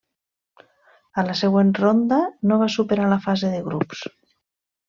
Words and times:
A 1.21 1.25
la 1.27 1.35
següent 1.43 1.69
ronda 1.81 2.19
no 2.53 2.59
va 2.65 2.73
superar 2.79 3.07
la 3.15 3.23
fase 3.27 3.55
de 3.57 3.63
grups. 3.71 4.05